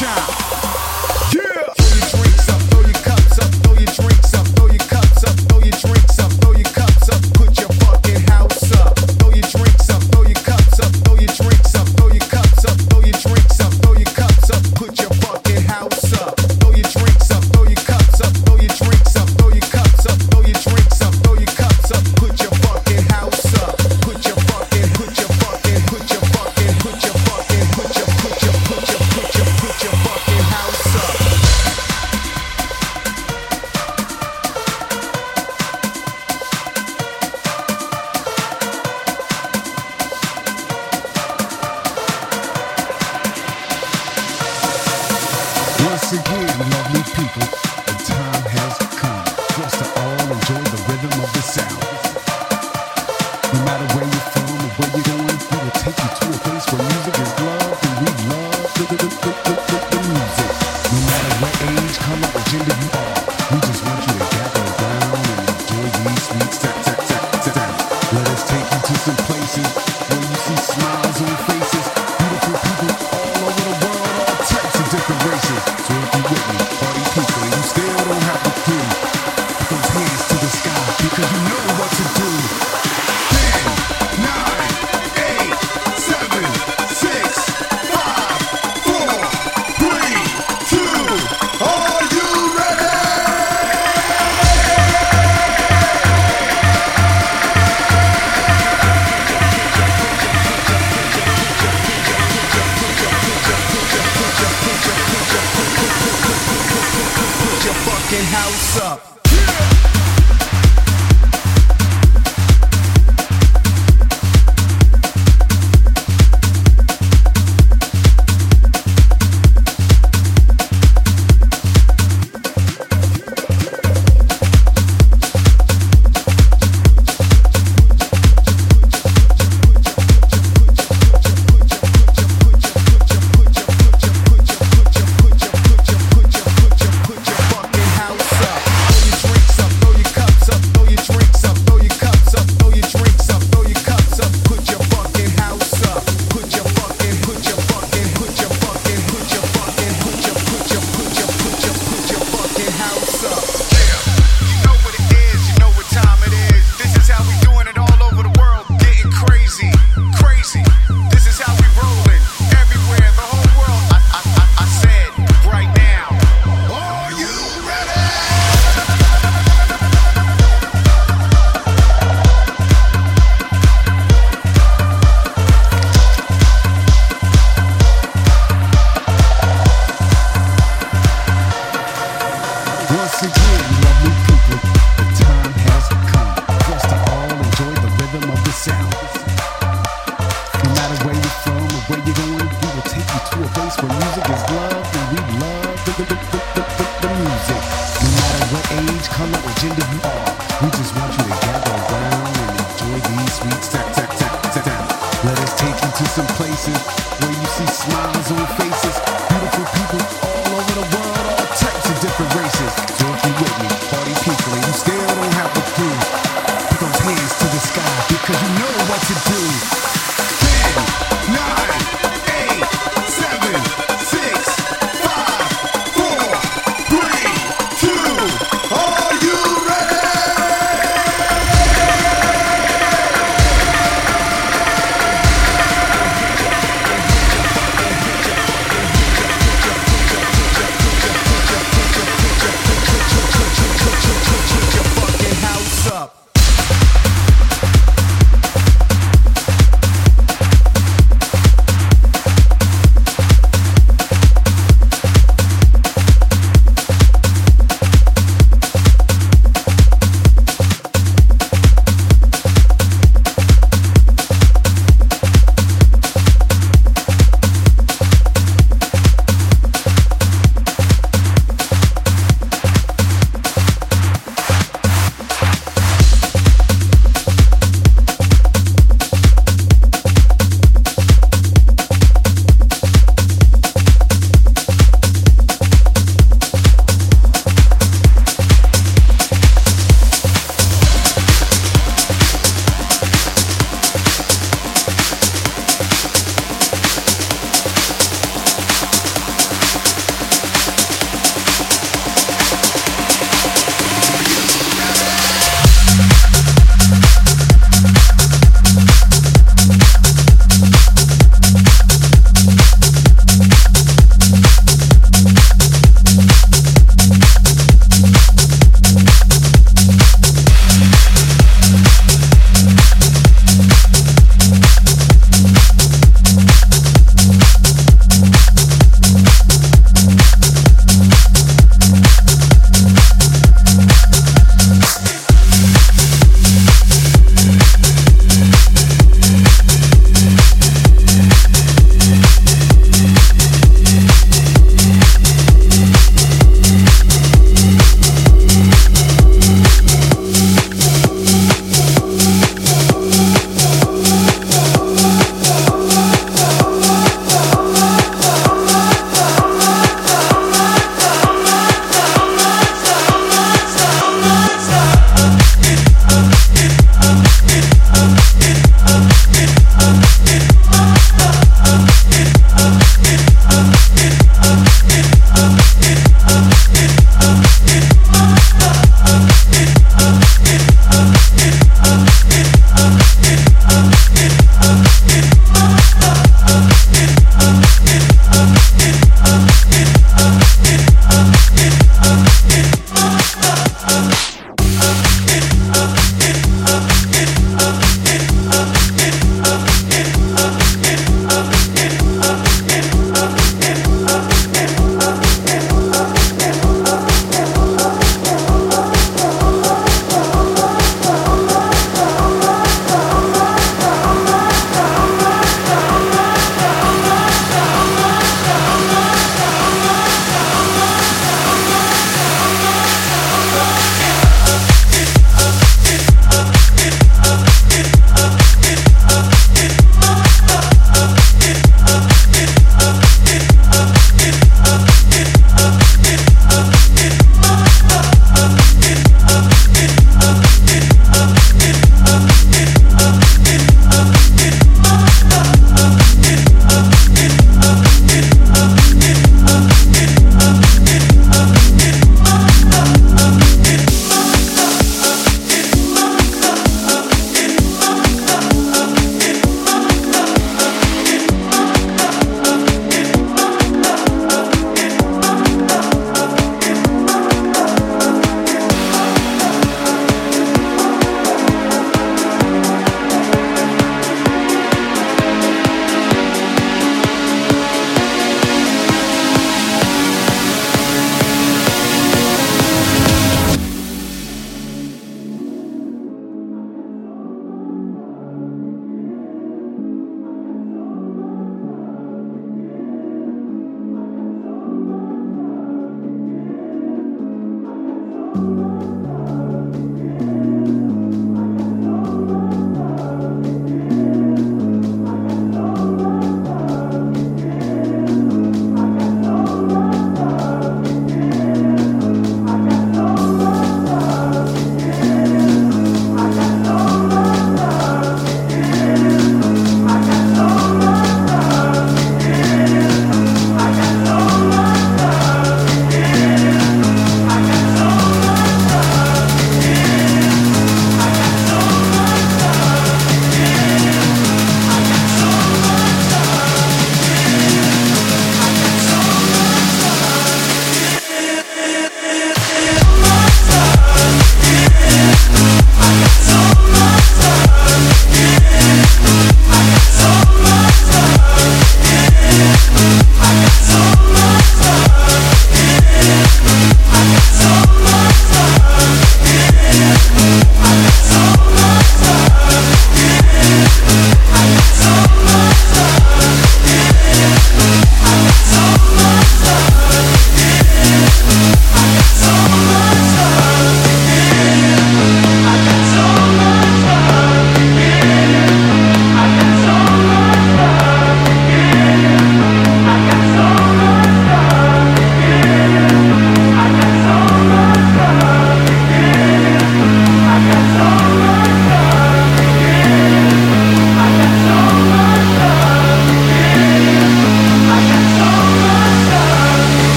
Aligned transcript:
Because 0.00 0.37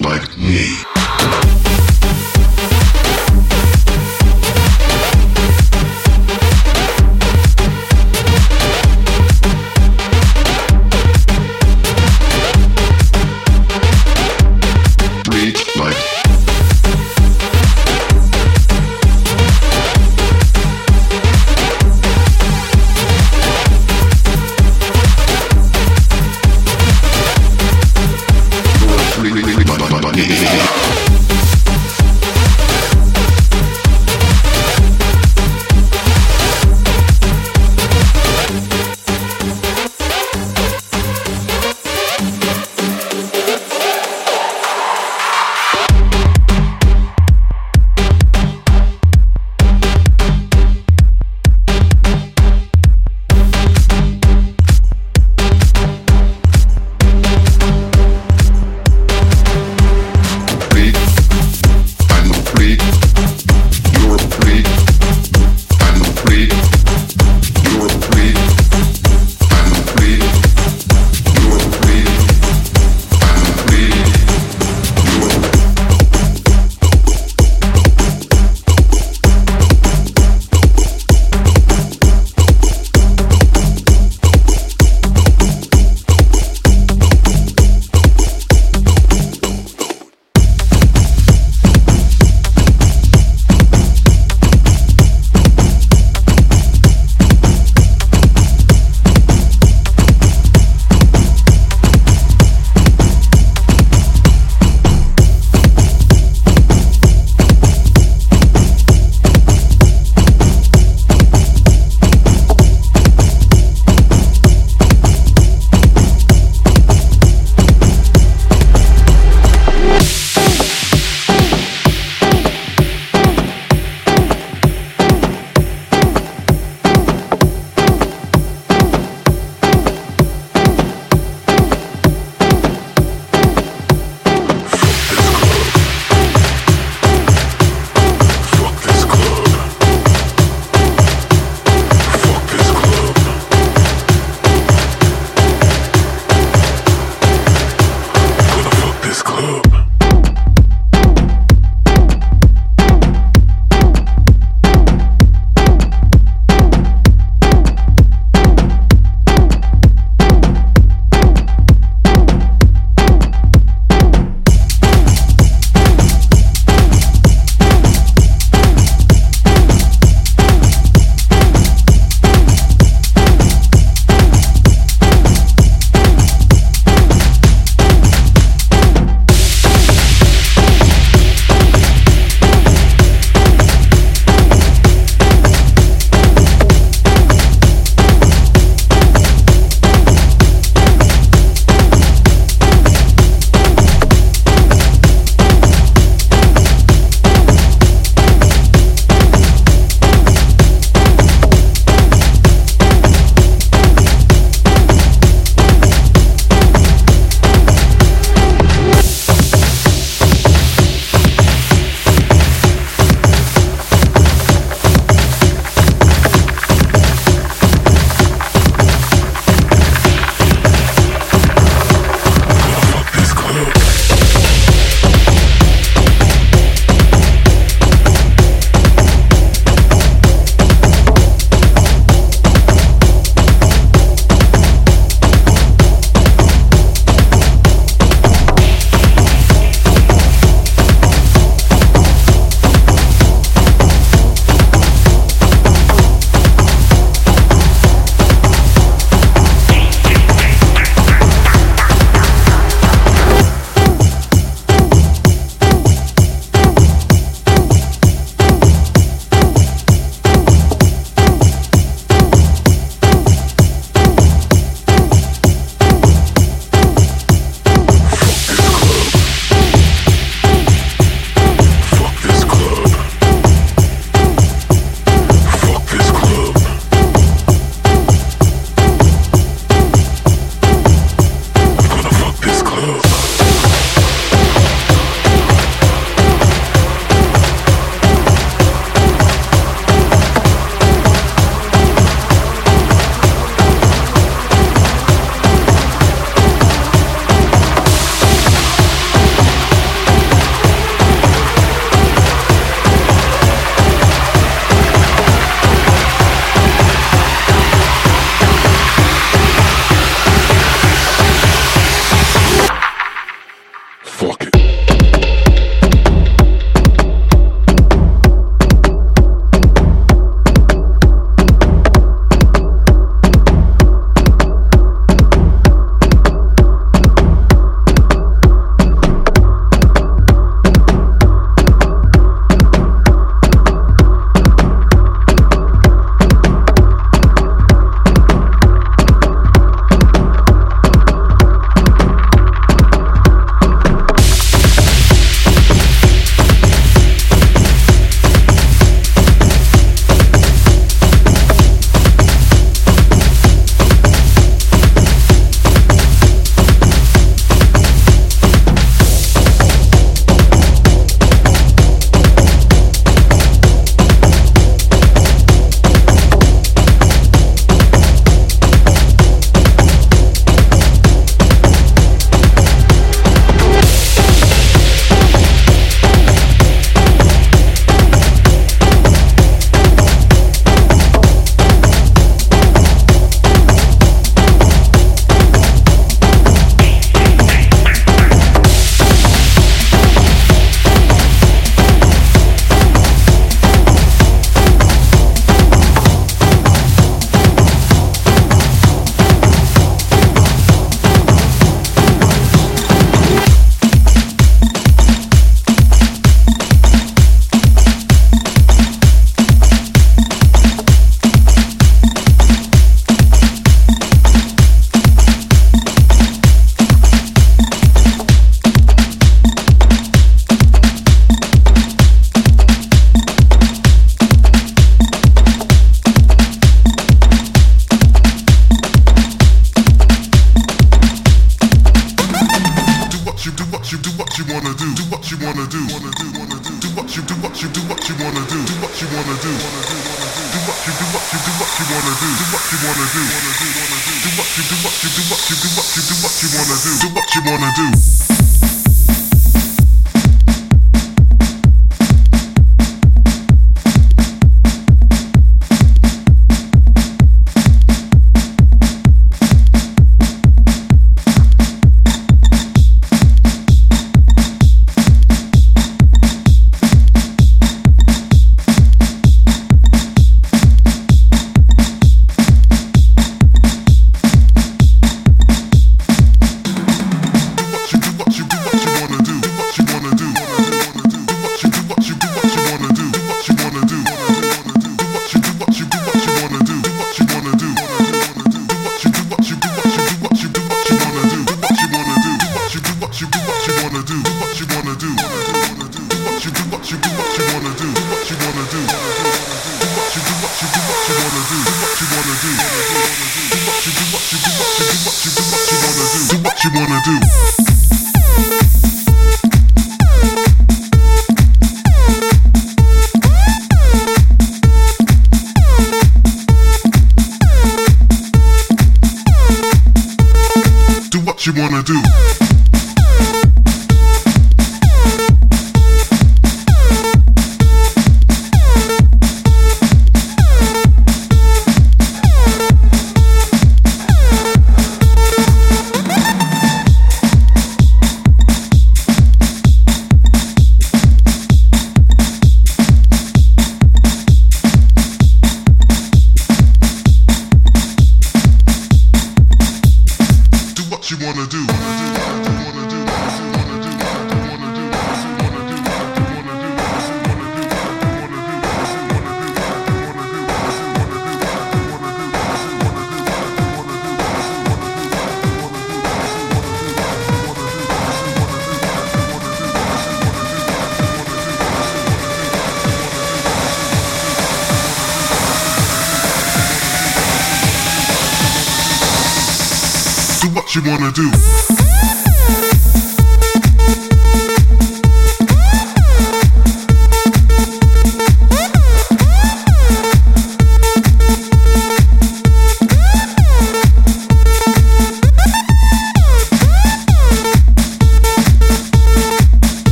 like 0.00 0.36
me. 0.36 0.89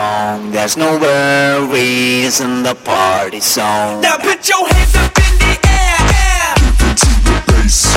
All. 0.00 0.38
There's 0.50 0.76
no 0.76 0.98
worries 0.98 2.40
in 2.40 2.62
the 2.62 2.74
party 2.74 3.40
zone. 3.40 4.00
Now 4.00 4.16
put 4.16 4.48
your 4.48 4.64
hands 4.72 4.94
up 4.96 5.14
in 5.26 5.32
the 5.42 5.52
air, 5.78 5.98
air. 6.24 6.50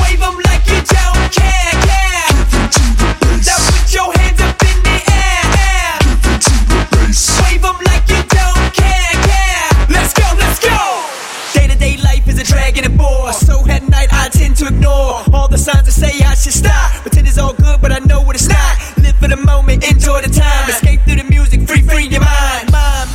Wave 0.01 0.21
them 0.25 0.37
like 0.49 0.65
you 0.71 0.81
don't 0.95 1.25
care, 1.39 1.73
care. 1.87 2.29
Now 3.47 3.59
put 3.71 3.87
your 3.97 4.09
hands 4.19 4.41
up 4.47 4.59
in 4.69 4.77
the 4.87 4.97
air, 5.21 5.43
air. 5.67 5.95
Wave 7.41 7.61
them 7.67 7.79
like 7.89 8.05
you 8.13 8.21
don't 8.37 8.67
care, 8.81 9.15
care. 9.29 9.69
Let's 9.95 10.13
go, 10.13 10.27
let's 10.41 10.59
go. 10.59 10.79
Day 11.55 11.67
to 11.71 11.77
day 11.77 11.95
life 12.03 12.27
is 12.27 12.37
a 12.39 12.45
drag 12.51 12.77
and 12.77 12.87
a 12.87 12.93
bore. 13.01 13.33
So 13.33 13.65
at 13.69 13.83
night 13.95 14.09
I 14.11 14.29
tend 14.29 14.57
to 14.57 14.67
ignore 14.67 15.23
all 15.33 15.47
the 15.47 15.57
signs 15.57 15.85
that 15.87 15.97
say 16.03 16.13
I 16.25 16.35
should 16.35 16.53
stop. 16.53 16.91
Pretend 17.01 17.27
it's 17.27 17.37
all 17.37 17.53
good, 17.53 17.81
but 17.81 17.91
I 17.91 17.99
know 17.99 18.21
what 18.21 18.35
it's 18.35 18.49
not. 18.49 18.73
Live 19.01 19.15
for 19.17 19.27
the 19.27 19.37
moment, 19.37 19.89
enjoy 19.89 20.21
the 20.21 20.29
time. 20.29 20.69
Escape 20.69 20.92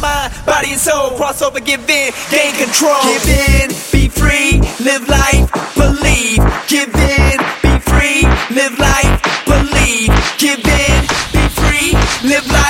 mind. 0.00 0.32
Body 0.46 0.72
and 0.72 0.80
soul. 0.80 1.16
Cross 1.16 1.42
over, 1.42 1.60
give 1.60 1.88
in, 1.88 2.12
gain 2.30 2.54
control. 2.54 3.00
Give 3.02 3.28
in, 3.28 3.68
be 3.92 4.08
free, 4.08 4.60
live 4.84 5.08
life, 5.08 5.50
believe. 5.74 6.38
Give 6.68 6.92
in, 6.94 7.36
be 7.62 7.78
free, 7.90 8.22
live 8.54 8.78
life, 8.78 9.18
believe. 9.46 10.10
Give 10.38 10.60
in, 10.60 10.98
be 11.32 11.42
free, 11.58 11.92
live 12.28 12.46
life, 12.50 12.67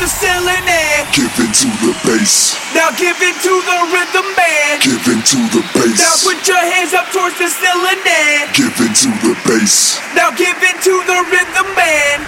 the 0.00 0.08
ceiling 0.08 0.64
and 0.64 1.04
Give 1.12 1.28
into 1.44 1.68
the 1.84 1.92
bass. 2.08 2.56
now 2.74 2.88
give 2.96 3.20
in 3.20 3.34
to 3.44 3.52
the 3.68 3.78
rhythm 3.92 4.28
band. 4.36 4.80
Give 4.82 5.04
into 5.12 5.36
the 5.52 5.62
bass. 5.76 5.98
Now 6.00 6.16
put 6.24 6.40
your 6.48 6.56
hands 6.72 6.94
up 6.94 7.06
towards 7.12 7.36
the 7.38 7.48
ceiling 7.48 8.00
and 8.00 8.48
Give 8.56 8.72
into 8.80 9.08
the 9.20 9.34
bass. 9.44 10.00
now 10.16 10.30
give 10.32 10.56
in 10.56 10.76
to 10.88 10.94
the 11.04 11.18
rhythm 11.28 11.68
band. 11.76 12.22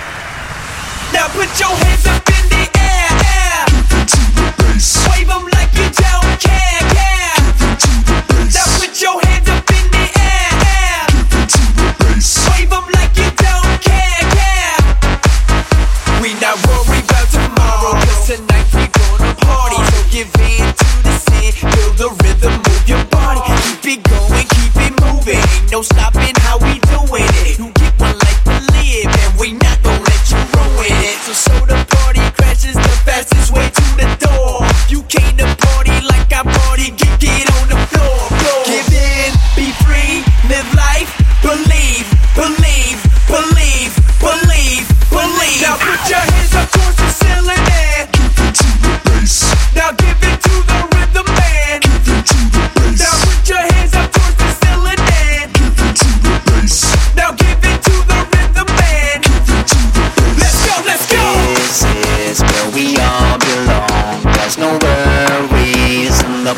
Now 1.13 1.29
put 1.33 1.49
your 1.61 1.73
hands 1.73 2.07
up 2.07 2.32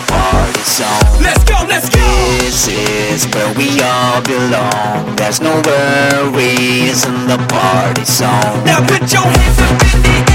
party 0.07 0.63
zone. 0.65 1.23
Let's 1.23 1.45
go, 1.45 1.57
let's 1.69 1.89
go. 1.89 2.05
This 2.41 2.69
is 2.69 3.27
where 3.35 3.53
we 3.55 3.81
all 3.83 4.21
belong. 4.23 5.17
There's 5.17 5.41
no 5.41 5.55
worries 5.65 7.05
in 7.05 7.27
the 7.27 7.39
party 7.49 8.05
zone. 8.05 8.65
Now 8.65 8.81
put 8.87 9.13
your 9.13 9.23
hands 9.23 9.59
up 9.61 9.95
in 9.95 10.03
the 10.03 10.09
air, 10.09 10.25
air. 10.29 10.34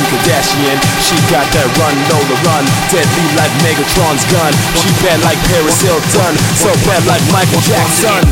Kim 0.00 0.18
Kardashian. 0.18 0.78
She 1.04 1.16
got 1.28 1.44
that 1.52 1.68
run, 1.76 1.92
Lola 2.08 2.36
run. 2.48 2.64
Deadly 2.88 3.26
like 3.36 3.52
Megatron's 3.60 4.24
gun. 4.32 4.52
She 4.80 4.88
bad 5.04 5.20
like 5.20 5.36
Paris 5.48 5.80
Hilton. 5.82 6.34
So 6.56 6.72
bad 6.88 7.04
like 7.04 7.20
Michael 7.28 7.60
Jackson. 7.60 8.24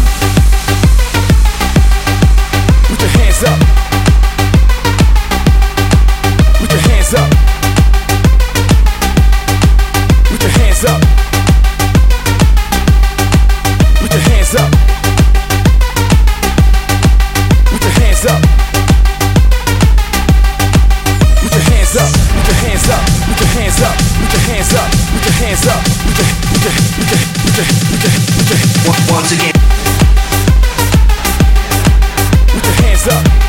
Put 2.89 3.01
your 3.01 3.13
hands 3.21 3.45
up. 3.45 3.61
Put 6.57 6.73
your 6.73 6.81
hands 6.89 7.15
up. 7.15 7.31
Put 10.25 10.41
your 10.41 10.53
hands 10.57 10.85
up. 10.85 11.01
Put 14.01 14.13
your 14.13 14.23
hands 14.23 14.55
up. 14.55 14.78
once 29.11 29.33
again. 29.33 29.53
With 32.55 32.65
your 32.65 32.75
hands 32.75 33.09
up. 33.09 33.48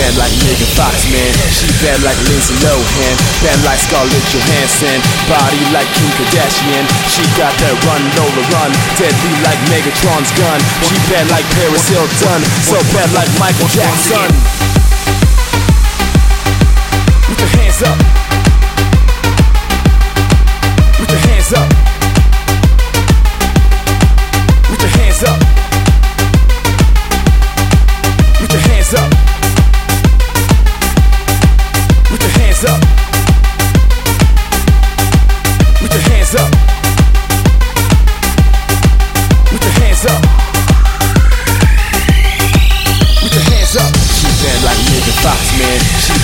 Bad 0.00 0.16
like 0.16 0.32
Megan 0.48 0.72
Fox, 0.80 1.04
man. 1.12 1.28
She 1.52 1.68
bad 1.84 2.00
like 2.00 2.16
Lindsay 2.24 2.56
Lohan. 2.64 3.16
Bad 3.44 3.60
like 3.68 3.76
Scarlett 3.84 4.24
Johansson. 4.32 4.96
Body 5.28 5.60
like 5.76 5.84
Kim 5.92 6.08
Kardashian. 6.16 6.88
She 7.12 7.20
got 7.36 7.52
that 7.60 7.76
run, 7.84 8.00
Lola 8.16 8.44
run. 8.48 8.72
Deadly 8.96 9.34
like 9.44 9.60
Megatron's 9.68 10.32
gun. 10.40 10.56
She 10.88 10.96
bad 11.12 11.28
like 11.28 11.44
Paris 11.52 11.84
Hilton. 11.84 12.40
So 12.64 12.80
bad 12.96 13.12
like 13.12 13.28
Michael 13.36 13.68
Jackson. 13.68 14.32
Put 17.28 17.36
your 17.36 17.52
hands 17.60 17.84
up. 17.84 17.98
Put 20.96 21.10
your 21.12 21.20
hands 21.28 21.52
up. 21.52 21.79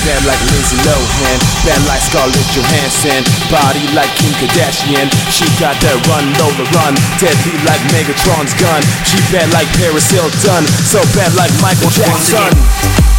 Bad 0.06 0.22
like 0.22 0.38
Lindsay 0.54 0.78
Lohan, 0.86 1.38
bad 1.66 1.82
like 1.90 1.98
Scarlett 1.98 2.46
Johansson, 2.54 3.26
body 3.50 3.82
like 3.90 4.06
Kim 4.14 4.30
Kardashian. 4.38 5.10
She 5.34 5.50
got 5.58 5.74
that 5.82 5.98
run, 6.06 6.30
Lola 6.38 6.62
run, 6.78 6.94
deadly 7.18 7.58
like 7.66 7.82
Megatron's 7.90 8.54
gun. 8.54 8.86
She 9.02 9.18
bad 9.34 9.50
like 9.50 9.66
Paris 9.74 10.06
Hilton, 10.06 10.62
so 10.86 11.02
bad 11.18 11.34
like 11.34 11.50
Michael 11.58 11.90
Jackson. 11.90 13.15